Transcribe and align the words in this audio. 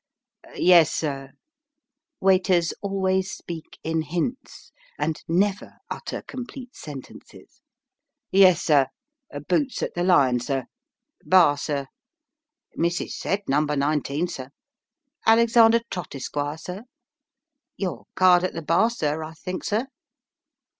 "Yes, 0.73 0.91
sir," 0.91 1.33
(waiters 2.19 2.73
always 2.81 3.29
speak 3.31 3.77
in 3.83 4.01
hints, 4.01 4.71
and 4.97 5.21
never 5.27 5.73
utter 5.91 6.23
com 6.23 6.47
plete 6.47 6.73
sentences,) 6.75 7.61
"yes, 8.31 8.63
sir 8.63 8.87
Boots 9.47 9.83
at 9.83 9.93
the 9.93 10.03
Lion, 10.03 10.39
sir, 10.39 10.65
Bar, 11.23 11.55
sir, 11.55 11.85
Missis 12.75 13.15
said 13.15 13.43
number 13.47 13.75
nineteen, 13.75 14.27
sir 14.27 14.49
Alexander 15.27 15.81
Trott, 15.91 16.15
Esq., 16.15 16.33
sir? 16.57 16.85
Your 17.77 18.05
card 18.15 18.43
at 18.43 18.53
the 18.53 18.63
bar, 18.63 18.89
sir, 18.89 19.21
I 19.23 19.35
think, 19.35 19.63
sir 19.63 19.85